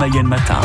[0.00, 0.58] Mayenne Matin.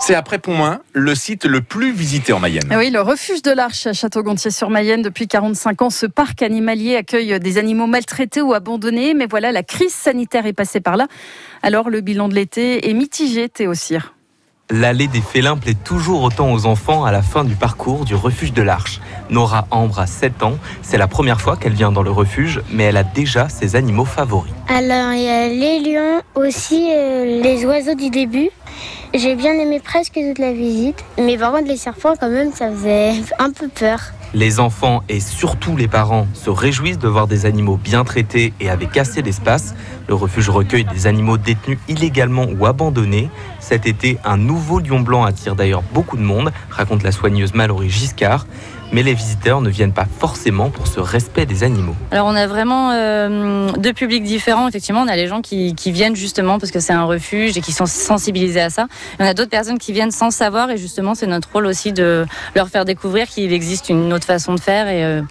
[0.00, 2.74] C'est après Pontmain, le site le plus visité en Mayenne.
[2.76, 5.00] Oui, le refuge de l'Arche à Château-Gontier-sur-Mayenne.
[5.00, 9.14] Depuis 45 ans, ce parc animalier accueille des animaux maltraités ou abandonnés.
[9.14, 11.06] Mais voilà, la crise sanitaire est passée par là.
[11.62, 14.15] Alors, le bilan de l'été est mitigé, Théo Cyr.
[14.70, 18.52] L'allée des félins plaît toujours autant aux enfants à la fin du parcours du refuge
[18.52, 19.00] de l'Arche.
[19.30, 20.58] Nora Ambre a 7 ans.
[20.82, 24.04] C'est la première fois qu'elle vient dans le refuge, mais elle a déjà ses animaux
[24.04, 24.52] favoris.
[24.66, 28.50] Alors, il y a les lions, aussi euh, les oiseaux du début.
[29.14, 31.04] J'ai bien aimé presque toute la visite.
[31.16, 34.00] Mais par contre, les serpents, quand même, ça faisait un peu peur.
[34.34, 38.68] Les enfants et surtout les parents se réjouissent de voir des animaux bien traités et
[38.68, 39.74] avec assez d'espace.
[40.08, 43.28] Le refuge recueille des animaux détenus illégalement ou abandonnés.
[43.58, 47.90] Cet été, un nouveau lion blanc attire d'ailleurs beaucoup de monde, raconte la soigneuse Mallory
[47.90, 48.46] Giscard
[48.92, 51.94] mais les visiteurs ne viennent pas forcément pour ce respect des animaux.
[52.10, 54.68] Alors on a vraiment euh, deux publics différents.
[54.68, 57.60] Effectivement, on a les gens qui, qui viennent justement parce que c'est un refuge et
[57.60, 58.86] qui sont sensibilisés à ça.
[59.18, 61.92] Et on a d'autres personnes qui viennent sans savoir et justement c'est notre rôle aussi
[61.92, 65.22] de leur faire découvrir qu'il existe une autre façon de faire et euh,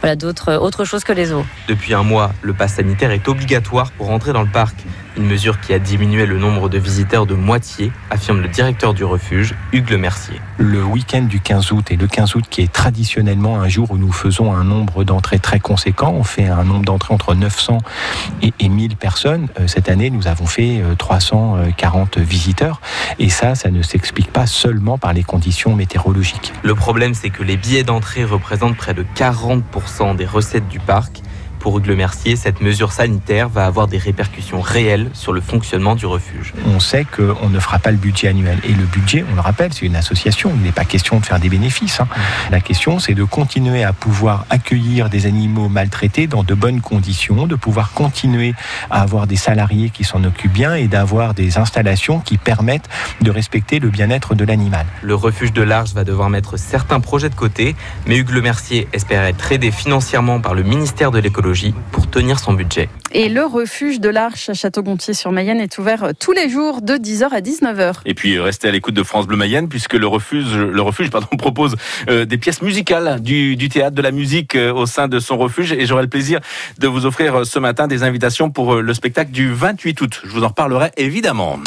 [0.00, 1.44] voilà d'autres autres choses que les eaux.
[1.68, 4.76] Depuis un mois, le pass sanitaire est obligatoire pour entrer dans le parc.
[5.16, 9.04] Une mesure qui a diminué le nombre de visiteurs de moitié, affirme le directeur du
[9.04, 10.40] refuge, Hugues Le Mercier.
[10.56, 13.98] Le week-end du 15 août et le 15 août qui est traditionnellement un jour où
[13.98, 17.78] nous faisons un nombre d'entrées très conséquent, on fait un nombre d'entrées entre 900
[18.40, 19.48] et, et 1000 personnes.
[19.58, 22.80] Euh, cette année, nous avons fait 340 euh, visiteurs
[23.18, 26.52] et ça, ça ne s'explique pas seulement par les conditions météorologiques.
[26.62, 31.22] Le problème, c'est que les billets d'entrée représentent près de 40% des recettes du parc
[31.62, 35.94] pour Hugues Le Mercier, cette mesure sanitaire va avoir des répercussions réelles sur le fonctionnement
[35.94, 36.52] du refuge.
[36.66, 38.58] On sait qu'on ne fera pas le budget annuel.
[38.64, 40.50] Et le budget, on le rappelle, c'est une association.
[40.56, 42.00] Il n'est pas question de faire des bénéfices.
[42.00, 42.08] Hein.
[42.50, 47.46] La question, c'est de continuer à pouvoir accueillir des animaux maltraités dans de bonnes conditions,
[47.46, 48.54] de pouvoir continuer
[48.90, 52.88] à avoir des salariés qui s'en occupent bien et d'avoir des installations qui permettent
[53.20, 54.86] de respecter le bien-être de l'animal.
[55.00, 57.76] Le refuge de l'Arche va devoir mettre certains projets de côté,
[58.08, 61.51] mais Hugues Le Mercier espère être aidé financièrement par le ministère de l'écologie
[61.90, 62.88] pour tenir son budget.
[63.12, 67.40] Et le refuge de l'Arche à Château-Gontier-sur-Mayenne est ouvert tous les jours de 10h à
[67.40, 67.96] 19h.
[68.06, 71.26] Et puis restez à l'écoute de France Bleu Mayenne puisque le refuge, le refuge pardon,
[71.38, 71.76] propose
[72.08, 75.36] euh, des pièces musicales, du, du, théâtre, de la musique euh, au sein de son
[75.36, 75.72] refuge.
[75.72, 76.40] Et j'aurai le plaisir
[76.78, 80.22] de vous offrir euh, ce matin des invitations pour le spectacle du 28 août.
[80.24, 81.58] Je vous en reparlerai évidemment.